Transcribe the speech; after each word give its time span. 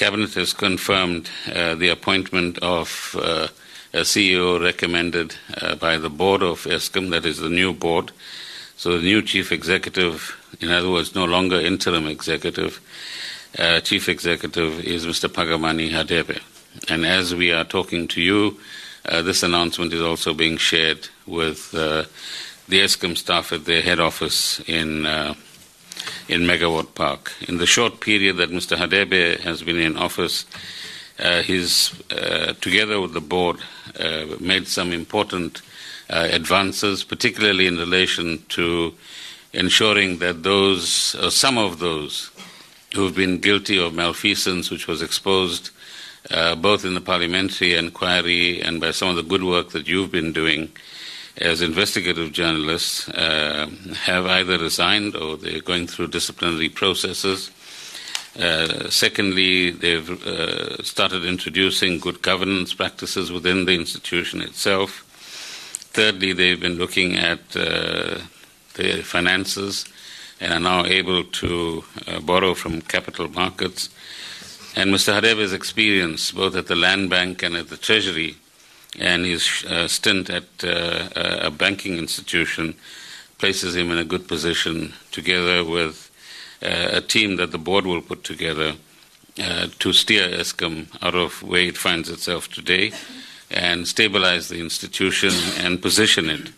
Cabinet 0.00 0.32
has 0.32 0.54
confirmed 0.54 1.28
uh, 1.54 1.74
the 1.74 1.90
appointment 1.90 2.58
of 2.60 3.14
uh, 3.20 3.48
a 3.92 3.98
CEO 3.98 4.58
recommended 4.58 5.34
uh, 5.60 5.74
by 5.74 5.98
the 5.98 6.08
board 6.08 6.42
of 6.42 6.64
Eskom, 6.64 7.10
that 7.10 7.26
is 7.26 7.36
the 7.36 7.50
new 7.50 7.74
board. 7.74 8.10
So 8.78 8.96
the 8.96 9.04
new 9.04 9.20
chief 9.20 9.52
executive, 9.52 10.38
in 10.58 10.70
other 10.70 10.90
words, 10.90 11.14
no 11.14 11.26
longer 11.26 11.60
interim 11.60 12.06
executive, 12.06 12.80
uh, 13.58 13.80
chief 13.80 14.08
executive 14.08 14.82
is 14.86 15.04
Mr. 15.04 15.28
Phakamani 15.28 15.90
Hadebe. 15.90 16.40
And 16.88 17.04
as 17.04 17.34
we 17.34 17.52
are 17.52 17.64
talking 17.64 18.08
to 18.08 18.22
you, 18.22 18.58
uh, 19.04 19.20
this 19.20 19.42
announcement 19.42 19.92
is 19.92 20.00
also 20.00 20.32
being 20.32 20.56
shared 20.56 21.10
with 21.26 21.74
uh, 21.74 22.04
the 22.68 22.80
Eskom 22.80 23.18
staff 23.18 23.52
at 23.52 23.66
their 23.66 23.82
head 23.82 24.00
office 24.00 24.60
in 24.60 25.04
in 26.30 26.42
Megawatt 26.42 26.94
Park. 26.94 27.32
In 27.48 27.58
the 27.58 27.66
short 27.66 28.00
period 28.00 28.36
that 28.36 28.50
Mr. 28.50 28.76
Hadebe 28.76 29.40
has 29.40 29.62
been 29.62 29.78
in 29.78 29.96
office, 29.96 30.46
uh, 31.18 31.42
he's, 31.42 31.92
uh, 32.12 32.54
together 32.60 33.00
with 33.00 33.12
the 33.12 33.20
board, 33.20 33.58
uh, 33.98 34.26
made 34.38 34.68
some 34.68 34.92
important 34.92 35.60
uh, 36.08 36.28
advances, 36.30 37.02
particularly 37.02 37.66
in 37.66 37.76
relation 37.76 38.44
to 38.48 38.94
ensuring 39.52 40.18
that 40.18 40.44
those, 40.44 41.16
or 41.16 41.30
some 41.30 41.58
of 41.58 41.80
those, 41.80 42.30
who 42.94 43.04
have 43.04 43.16
been 43.16 43.38
guilty 43.38 43.78
of 43.78 43.92
malfeasance, 43.92 44.70
which 44.70 44.86
was 44.86 45.02
exposed 45.02 45.70
uh, 46.30 46.54
both 46.54 46.84
in 46.84 46.94
the 46.94 47.00
parliamentary 47.00 47.74
inquiry 47.74 48.60
and 48.60 48.80
by 48.80 48.92
some 48.92 49.08
of 49.08 49.16
the 49.16 49.22
good 49.22 49.42
work 49.42 49.70
that 49.70 49.88
you've 49.88 50.12
been 50.12 50.32
doing 50.32 50.70
as 51.40 51.62
investigative 51.62 52.32
journalists, 52.32 53.08
uh, 53.08 53.68
have 54.02 54.26
either 54.26 54.58
resigned 54.58 55.16
or 55.16 55.36
they're 55.36 55.62
going 55.62 55.86
through 55.86 56.08
disciplinary 56.08 56.68
processes. 56.68 57.50
Uh, 58.38 58.88
secondly, 58.90 59.70
they've 59.70 60.10
uh, 60.26 60.82
started 60.82 61.24
introducing 61.24 61.98
good 61.98 62.22
governance 62.22 62.74
practices 62.74 63.32
within 63.32 63.64
the 63.64 63.74
institution 63.74 64.40
itself. 64.42 65.04
Thirdly, 65.92 66.32
they've 66.32 66.60
been 66.60 66.76
looking 66.76 67.16
at 67.16 67.40
uh, 67.56 68.18
their 68.74 69.02
finances 69.02 69.86
and 70.40 70.52
are 70.52 70.60
now 70.60 70.84
able 70.84 71.24
to 71.24 71.84
uh, 72.06 72.20
borrow 72.20 72.54
from 72.54 72.82
capital 72.82 73.28
markets. 73.28 73.88
And 74.76 74.94
Mr. 74.94 75.14
Hadebe's 75.14 75.52
experience, 75.52 76.30
both 76.30 76.54
at 76.54 76.66
the 76.66 76.76
Land 76.76 77.10
Bank 77.10 77.42
and 77.42 77.56
at 77.56 77.68
the 77.68 77.76
Treasury, 77.76 78.36
and 78.98 79.24
his 79.24 79.64
uh, 79.64 79.86
stint 79.86 80.30
at 80.30 80.44
uh, 80.64 81.08
a 81.14 81.50
banking 81.50 81.96
institution 81.96 82.74
places 83.38 83.76
him 83.76 83.90
in 83.90 83.98
a 83.98 84.04
good 84.04 84.28
position, 84.28 84.92
together 85.10 85.64
with 85.64 86.10
uh, 86.62 86.88
a 86.92 87.00
team 87.00 87.36
that 87.36 87.52
the 87.52 87.58
board 87.58 87.86
will 87.86 88.02
put 88.02 88.22
together 88.24 88.74
uh, 89.38 89.68
to 89.78 89.92
steer 89.92 90.28
Eskom 90.28 90.86
out 91.02 91.14
of 91.14 91.42
where 91.42 91.62
it 91.62 91.78
finds 91.78 92.10
itself 92.10 92.48
today 92.48 92.92
and 93.50 93.88
stabilize 93.88 94.48
the 94.48 94.60
institution 94.60 95.32
and 95.58 95.80
position 95.80 96.28
it 96.28 96.50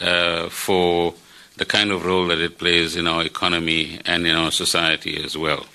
uh, 0.00 0.48
for 0.48 1.14
the 1.56 1.64
kind 1.64 1.90
of 1.90 2.04
role 2.04 2.28
that 2.28 2.38
it 2.38 2.58
plays 2.58 2.94
in 2.94 3.06
our 3.06 3.24
economy 3.24 4.00
and 4.06 4.26
in 4.26 4.34
our 4.34 4.52
society 4.52 5.22
as 5.22 5.36
well. 5.36 5.66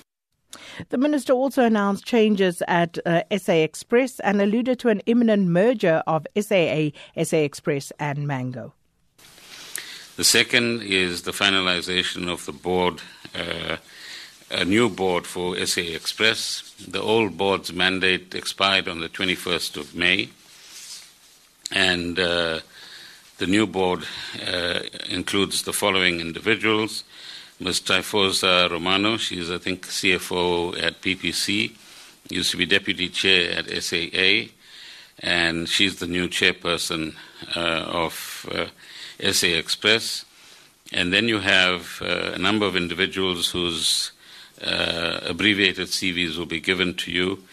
The 0.88 0.98
minister 0.98 1.32
also 1.32 1.64
announced 1.64 2.04
changes 2.04 2.62
at 2.68 2.98
uh, 3.06 3.22
SA 3.36 3.52
Express 3.52 4.20
and 4.20 4.40
alluded 4.40 4.78
to 4.80 4.88
an 4.88 5.00
imminent 5.06 5.48
merger 5.48 6.02
of 6.06 6.26
SAA, 6.38 6.90
SA 7.22 7.38
Express, 7.38 7.92
and 7.98 8.26
Mango. 8.26 8.74
The 10.16 10.24
second 10.24 10.82
is 10.82 11.22
the 11.22 11.32
finalization 11.32 12.28
of 12.28 12.46
the 12.46 12.52
board, 12.52 13.00
uh, 13.34 13.78
a 14.50 14.64
new 14.64 14.88
board 14.88 15.26
for 15.26 15.56
SA 15.66 15.80
Express. 15.80 16.72
The 16.86 17.02
old 17.02 17.36
board's 17.36 17.72
mandate 17.72 18.34
expired 18.34 18.86
on 18.86 19.00
the 19.00 19.08
21st 19.08 19.76
of 19.76 19.94
May, 19.94 20.28
and 21.72 22.18
uh, 22.18 22.60
the 23.38 23.46
new 23.46 23.66
board 23.66 24.04
uh, 24.46 24.80
includes 25.08 25.62
the 25.62 25.72
following 25.72 26.20
individuals 26.20 27.02
Ms. 27.60 27.80
Tryphosa 27.82 28.68
Ramano, 28.68 29.18
she's, 29.18 29.50
I 29.50 29.58
think, 29.58 29.86
CFO 29.86 30.82
at 30.82 31.00
PPC, 31.00 31.72
used 32.28 32.50
to 32.50 32.56
be 32.56 32.66
deputy 32.66 33.08
chair 33.08 33.58
at 33.58 33.70
SAA, 33.82 34.50
and 35.20 35.68
she's 35.68 36.00
the 36.00 36.08
new 36.08 36.26
chairperson 36.26 37.14
uh, 37.54 37.60
of 37.60 38.46
uh, 38.50 39.32
SA 39.32 39.46
Express. 39.46 40.24
And 40.92 41.12
then 41.12 41.28
you 41.28 41.38
have 41.38 42.02
uh, 42.02 42.32
a 42.34 42.38
number 42.38 42.66
of 42.66 42.76
individuals 42.76 43.50
whose 43.50 44.10
uh, 44.60 45.20
abbreviated 45.22 45.88
CVs 45.88 46.36
will 46.36 46.46
be 46.46 46.60
given 46.60 46.94
to 46.94 47.12
you. 47.12 47.44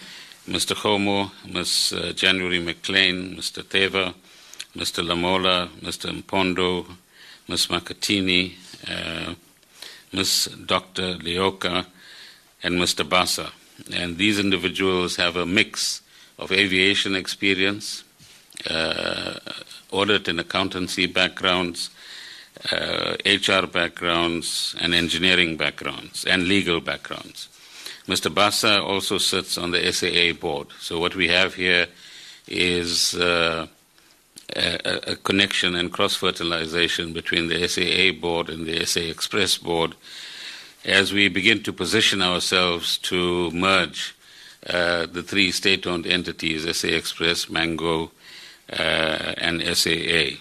Mr. 0.47 0.75
Homo, 0.75 1.31
Ms. 1.47 1.94
Uh, 1.94 2.13
January 2.13 2.59
McLean, 2.59 3.35
Mr. 3.35 3.63
Teva, 3.63 4.16
Mr. 4.75 5.06
Lamola, 5.06 5.68
Mr. 5.81 6.12
Mpondo, 6.22 6.88
Ms. 7.47 7.68
Makatini, 7.68 8.53
uh, 8.89 9.35
Ms. 10.11 10.49
Dr. 10.66 11.16
Leoka, 11.16 11.85
and 12.63 12.75
Mr. 12.75 13.07
Basa. 13.07 13.51
And 13.94 14.17
these 14.17 14.39
individuals 14.39 15.16
have 15.16 15.35
a 15.35 15.45
mix 15.45 16.01
of 16.38 16.51
aviation 16.51 17.16
experience, 17.16 18.03
uh, 18.69 19.39
audit 19.91 20.27
and 20.27 20.39
accountancy 20.39 21.05
backgrounds, 21.07 21.89
uh, 22.71 23.16
HR 23.25 23.66
backgrounds, 23.66 24.75
and 24.79 24.94
engineering 24.94 25.57
backgrounds, 25.57 26.25
and 26.25 26.47
legal 26.47 26.79
backgrounds. 26.79 27.47
Mr. 28.07 28.33
Basa 28.33 28.83
also 28.83 29.17
sits 29.17 29.57
on 29.57 29.71
the 29.71 29.91
SAA 29.91 30.33
board. 30.33 30.67
So, 30.79 31.00
what 31.00 31.16
we 31.16 31.27
have 31.29 31.55
here 31.55 31.88
is 32.47 33.16
uh, 33.16 33.67
a, 34.56 35.12
a, 35.12 35.16
connection 35.16 35.75
and 35.75 35.91
cross 35.91 36.16
fertilization 36.16 37.13
between 37.13 37.47
the 37.47 37.67
SAA 37.67 38.19
board 38.19 38.50
and 38.50 38.66
the 38.66 38.85
SA 38.85 39.01
Express 39.01 39.57
board 39.57 39.95
as 40.84 41.13
we 41.13 41.28
begin 41.28 41.62
to 41.63 41.73
position 41.73 42.22
ourselves 42.22 42.97
to 42.97 43.51
merge 43.51 44.16
uh, 44.67 45.06
the 45.06 45.23
three 45.23 45.51
state 45.51 45.88
owned 45.88 46.07
entities 46.07 46.63
SA 46.78 46.88
Express, 46.88 47.50
Mango, 47.50 48.12
uh, 48.72 49.34
and 49.38 49.62
SAA. 49.75 50.38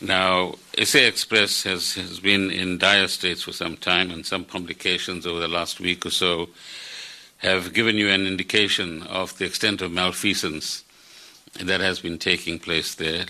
Now, 0.00 0.56
SA 0.82 0.98
Express 0.98 1.62
has, 1.62 1.94
has 1.94 2.18
been 2.18 2.50
in 2.50 2.78
dire 2.78 3.06
straits 3.06 3.42
for 3.42 3.52
some 3.52 3.76
time, 3.76 4.10
and 4.10 4.26
some 4.26 4.44
publications 4.44 5.26
over 5.26 5.38
the 5.38 5.48
last 5.48 5.78
week 5.78 6.04
or 6.04 6.10
so 6.10 6.48
have 7.38 7.72
given 7.72 7.96
you 7.96 8.08
an 8.08 8.26
indication 8.26 9.02
of 9.04 9.36
the 9.38 9.44
extent 9.44 9.80
of 9.80 9.92
malfeasance 9.92 10.84
that 11.60 11.80
has 11.80 12.00
been 12.00 12.18
taking 12.18 12.58
place 12.58 12.94
there. 12.94 13.24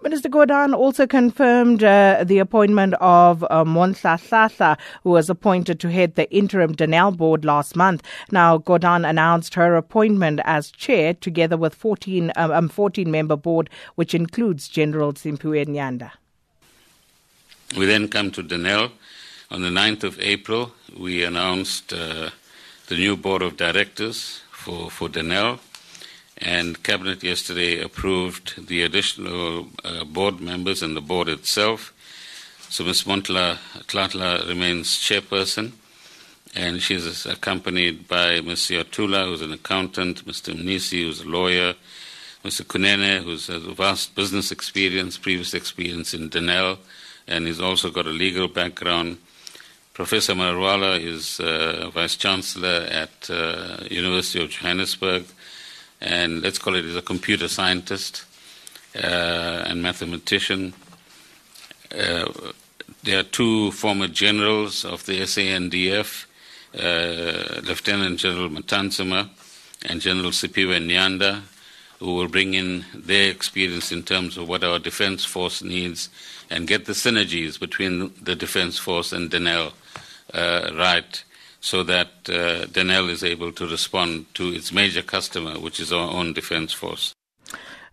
Minister 0.00 0.28
Gordhan 0.28 0.74
also 0.76 1.08
confirmed 1.08 1.82
uh, 1.82 2.22
the 2.24 2.38
appointment 2.38 2.94
of 3.00 3.42
uh, 3.44 3.64
Monhla 3.64 4.16
Hlahla, 4.16 4.78
who 5.02 5.10
was 5.10 5.28
appointed 5.28 5.80
to 5.80 5.90
head 5.90 6.14
the 6.14 6.30
interim 6.30 6.74
Denel 6.76 7.16
board 7.16 7.44
last 7.44 7.74
month. 7.74 8.04
Now, 8.30 8.58
Gordhan 8.58 9.08
announced 9.08 9.54
her 9.54 9.74
appointment 9.74 10.40
as 10.44 10.70
chair, 10.70 11.14
together 11.14 11.56
with 11.56 11.74
14 11.74 12.30
um, 12.36 12.52
um 12.52 12.68
14 12.68 13.10
member 13.10 13.34
board, 13.34 13.70
which 13.96 14.14
includes 14.14 14.68
General 14.68 15.14
Simphiwe 15.14 15.66
Nyanda. 15.66 16.12
We 17.76 17.86
then 17.86 18.06
come 18.06 18.30
to 18.32 18.42
Denel. 18.42 18.92
On 19.50 19.62
the 19.62 19.68
9th 19.68 20.04
of 20.04 20.20
April, 20.20 20.72
we 20.96 21.24
announced 21.24 21.92
uh, 21.92 22.30
the 22.86 22.94
new 22.94 23.16
board 23.16 23.42
of 23.42 23.56
directors 23.56 24.42
for, 24.52 24.90
for 24.90 25.08
Denel 25.08 25.58
and 26.40 26.82
Cabinet 26.82 27.22
yesterday 27.22 27.80
approved 27.80 28.68
the 28.68 28.82
additional 28.82 29.68
uh, 29.84 30.04
board 30.04 30.40
members 30.40 30.82
and 30.82 30.96
the 30.96 31.00
board 31.00 31.28
itself. 31.28 31.92
So 32.70 32.84
Ms. 32.84 33.04
Monhla 33.04 33.56
Hlahla 33.86 34.46
remains 34.46 34.88
chairperson, 34.98 35.72
and 36.54 36.80
she 36.80 36.94
is 36.94 37.26
accompanied 37.26 38.06
by 38.06 38.40
Ms. 38.40 38.70
Yatula, 38.70 39.24
who's 39.24 39.42
an 39.42 39.52
accountant, 39.52 40.24
Mr. 40.26 40.54
Mnisi, 40.54 41.02
who's 41.02 41.22
a 41.22 41.28
lawyer, 41.28 41.74
Mr. 42.44 42.62
Kunene, 42.62 43.22
who 43.22 43.30
has 43.30 43.46
vast 43.46 44.14
business 44.14 44.52
experience, 44.52 45.18
previous 45.18 45.54
experience 45.54 46.14
in 46.14 46.30
Denel, 46.30 46.78
and 47.26 47.46
he's 47.46 47.60
also 47.60 47.90
got 47.90 48.06
a 48.06 48.10
legal 48.10 48.48
background. 48.48 49.18
Professor 49.92 50.34
Marwala 50.34 51.00
is 51.02 51.40
uh, 51.40 51.90
Vice 51.92 52.14
Chancellor 52.14 52.86
at 52.88 53.28
uh, 53.28 53.78
University 53.90 54.44
of 54.44 54.50
Johannesburg 54.50 55.24
and 56.00 56.42
let's 56.42 56.58
call 56.58 56.74
it 56.74 56.84
as 56.84 56.96
a 56.96 57.02
computer 57.02 57.48
scientist 57.48 58.24
uh, 58.96 59.64
and 59.66 59.82
mathematician. 59.82 60.74
Uh, 61.90 62.30
there 63.02 63.20
are 63.20 63.24
two 63.24 63.70
former 63.72 64.08
generals 64.08 64.84
of 64.84 65.06
the 65.06 65.20
SANDF, 65.20 66.26
uh, 66.74 67.60
Lieutenant 67.62 68.18
General 68.18 68.48
Matanzima 68.48 69.28
and 69.88 70.00
General 70.00 70.30
Simphiwe 70.30 70.84
Nyanda, 70.84 71.42
who 71.98 72.14
will 72.14 72.28
bring 72.28 72.54
in 72.54 72.84
their 72.94 73.30
experience 73.30 73.90
in 73.90 74.02
terms 74.02 74.36
of 74.36 74.48
what 74.48 74.62
our 74.62 74.78
defense 74.78 75.24
force 75.24 75.62
needs 75.62 76.08
and 76.50 76.66
get 76.66 76.84
the 76.86 76.92
synergies 76.92 77.58
between 77.58 78.12
the 78.22 78.36
defense 78.36 78.78
force 78.78 79.12
and 79.12 79.30
Denel 79.30 79.72
uh, 80.32 80.70
right 80.76 81.24
so 81.60 81.82
that 81.82 82.08
uh, 82.28 82.66
Denel 82.66 83.10
is 83.10 83.24
able 83.24 83.52
to 83.52 83.66
respond 83.66 84.32
to 84.34 84.48
its 84.48 84.72
major 84.72 85.02
customer, 85.02 85.58
which 85.58 85.80
is 85.80 85.92
our 85.92 86.10
own 86.10 86.32
defense 86.32 86.72
force. 86.72 87.14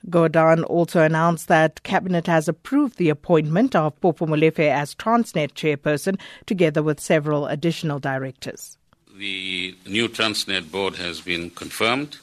Gordhan 0.10 0.64
also 0.66 1.02
announced 1.02 1.48
that 1.48 1.82
Cabinet 1.82 2.28
has 2.28 2.48
approved 2.48 2.98
the 2.98 3.10
appointment 3.10 3.76
of 3.76 4.00
Popo 4.02 4.28
Molefe 4.28 4.60
as 4.60 4.94
Transnet 4.94 5.54
chairperson, 5.54 6.20
together 6.46 6.84
with 6.84 7.00
several 7.00 7.48
additional 7.48 8.00
directors. 8.00 8.78
The 9.18 9.76
new 9.88 10.08
Transnet 10.08 10.72
board 10.72 10.98
has 10.98 11.22
been 11.22 11.50
confirmed. 11.50 12.18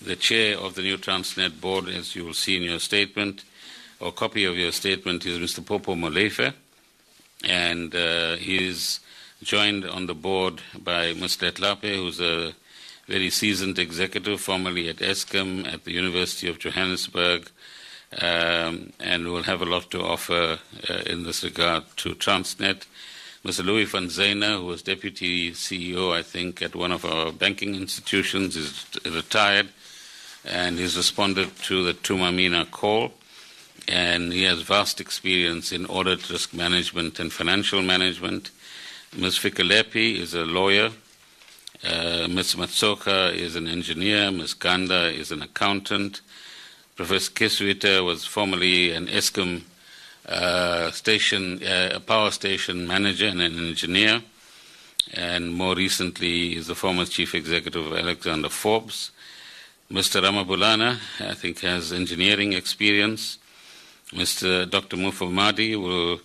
The 0.00 0.16
chair 0.16 0.56
of 0.56 0.74
the 0.76 0.82
new 0.82 0.98
Transnet 0.98 1.60
board, 1.60 1.88
as 1.88 2.14
you 2.14 2.24
will 2.24 2.34
see 2.34 2.56
in 2.56 2.62
your 2.62 2.78
statement, 2.78 3.44
or 3.98 4.12
copy 4.12 4.44
of 4.44 4.56
your 4.56 4.72
statement, 4.72 5.26
is 5.26 5.38
Mr. 5.38 5.64
Popo 5.64 5.94
Molefe, 5.94 6.54
and 7.42 7.94
uh, 7.94 8.36
he 8.36 8.68
is 8.68 9.00
joined 9.42 9.84
on 9.84 10.06
the 10.06 10.14
board 10.14 10.60
by 10.78 11.12
Mr. 11.14 11.50
Letlape, 11.50 11.96
who's 11.96 12.20
a 12.20 12.54
very 13.06 13.30
seasoned 13.30 13.78
executive, 13.78 14.40
formerly 14.40 14.88
at 14.88 14.96
Eskom 14.96 15.66
at 15.72 15.84
the 15.84 15.92
University 15.92 16.48
of 16.48 16.58
Johannesburg, 16.58 17.50
um, 18.20 18.92
and 19.00 19.28
will 19.28 19.44
have 19.44 19.62
a 19.62 19.66
lot 19.66 19.90
to 19.90 20.02
offer 20.02 20.58
uh, 20.88 20.94
in 21.06 21.24
this 21.24 21.42
regard 21.42 21.84
to 21.96 22.14
Transnet. 22.14 22.86
Mr. 23.44 23.64
Louis 23.64 23.84
von 23.84 24.08
Zeuner, 24.08 24.58
who 24.58 24.66
was 24.66 24.82
deputy 24.82 25.52
CEO, 25.52 26.12
I 26.12 26.22
think, 26.22 26.60
at 26.60 26.76
one 26.76 26.92
of 26.92 27.06
our 27.06 27.32
banking 27.32 27.74
institutions, 27.74 28.54
is 28.54 28.84
retired, 29.06 29.70
and 30.44 30.78
he's 30.78 30.96
responded 30.96 31.56
to 31.62 31.82
the 31.82 31.94
Thuma 31.94 32.34
Mina 32.34 32.66
call. 32.66 33.12
And 33.88 34.32
he 34.32 34.42
has 34.44 34.60
vast 34.60 35.00
experience 35.00 35.72
in 35.72 35.86
audit, 35.86 36.28
risk 36.28 36.52
management, 36.52 37.18
and 37.18 37.32
financial 37.32 37.80
management. 37.80 38.50
Ms. 39.16 39.38
Fikelepi 39.38 40.18
is 40.18 40.34
a 40.34 40.44
lawyer 40.44 40.90
uh, 41.82 42.28
Ms. 42.28 42.56
Matsoka 42.56 43.34
is 43.34 43.56
an 43.56 43.66
engineer. 43.66 44.30
Ms. 44.30 44.52
Ganda 44.52 45.08
is 45.08 45.32
an 45.32 45.40
accountant. 45.40 46.20
Professor 46.94 47.32
Kieswetter 47.32 48.04
was 48.04 48.26
formerly 48.26 48.92
an 48.92 49.06
Eskom 49.06 49.62
uh, 50.28 50.90
station, 50.90 51.62
uh, 51.64 51.98
power 52.00 52.30
station 52.30 52.86
manager 52.86 53.28
and 53.28 53.40
an 53.40 53.58
engineer. 53.58 54.20
And 55.14 55.54
more 55.54 55.74
recently 55.74 56.54
is 56.54 56.66
the 56.66 56.74
former 56.74 57.06
chief 57.06 57.34
executive 57.34 57.86
of 57.86 57.94
Alexander 57.94 58.50
Forbes. 58.50 59.10
Mr. 59.90 60.20
Ramabulana, 60.20 60.98
I 61.18 61.32
think, 61.32 61.60
has 61.60 61.94
engineering 61.94 62.52
experience. 62.52 63.38
Mr. 64.12 64.68
Dr. 64.68 64.98
Mufamadi 64.98 65.80
will 65.80 66.20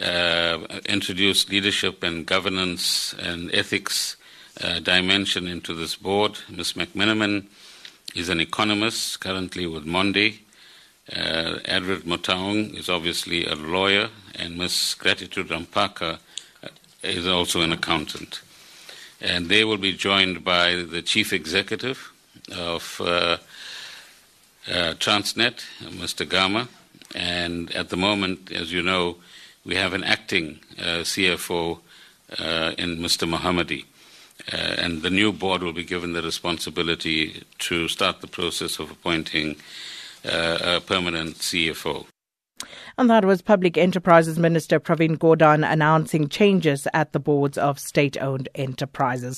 uh, 0.00 0.58
introduce 0.86 1.48
leadership 1.48 2.02
and 2.02 2.26
governance 2.26 3.14
and 3.18 3.54
ethics 3.54 4.16
uh, 4.62 4.80
dimension 4.80 5.46
into 5.46 5.74
this 5.74 5.96
board. 5.96 6.38
Ms. 6.48 6.74
McMenamin 6.74 7.46
is 8.14 8.28
an 8.28 8.40
economist 8.40 9.20
currently 9.20 9.66
with 9.66 9.84
Mondi. 9.84 10.38
Uh, 11.12 11.58
Edward 11.64 12.02
Motaung 12.02 12.76
is 12.76 12.88
obviously 12.88 13.46
a 13.46 13.54
lawyer, 13.54 14.08
and 14.34 14.58
Ms. 14.58 14.96
Gratitude 14.98 15.50
Rampaka 15.50 16.18
is 17.02 17.26
also 17.26 17.60
an 17.60 17.72
accountant. 17.72 18.40
And 19.20 19.48
they 19.48 19.64
will 19.64 19.76
be 19.78 19.92
joined 19.92 20.44
by 20.44 20.74
the 20.74 21.02
chief 21.02 21.32
executive 21.32 22.12
of 22.54 23.00
uh, 23.00 23.38
uh 24.68 24.94
Transnet, 24.94 25.64
Mr. 25.80 26.28
Gama. 26.28 26.68
And 27.14 27.74
at 27.74 27.88
the 27.88 27.96
moment, 27.96 28.52
as 28.52 28.72
you 28.72 28.82
know, 28.82 29.16
we 29.66 29.74
have 29.74 29.92
an 29.92 30.04
acting 30.04 30.60
uh, 30.78 31.02
CFO 31.02 31.80
in 32.78 32.98
Mr. 32.98 33.28
Mahomedy. 33.28 33.84
Uh, 34.52 34.56
and 34.56 35.02
the 35.02 35.10
new 35.10 35.32
board 35.32 35.62
will 35.62 35.72
be 35.72 35.84
given 35.84 36.12
the 36.12 36.22
responsibility 36.22 37.42
to 37.58 37.88
start 37.88 38.20
the 38.20 38.26
process 38.26 38.78
of 38.78 38.90
appointing 38.90 39.56
uh, 40.24 40.58
a 40.60 40.80
permanent 40.80 41.36
CFO. 41.36 42.06
And 42.98 43.10
that 43.10 43.24
was 43.24 43.42
Public 43.42 43.76
Enterprises 43.76 44.38
Minister 44.38 44.80
Pravin 44.80 45.18
Gordhan 45.18 45.70
announcing 45.70 46.28
changes 46.28 46.88
at 46.94 47.12
the 47.12 47.20
boards 47.20 47.58
of 47.58 47.78
state 47.78 48.16
owned 48.20 48.48
enterprises. 48.54 49.34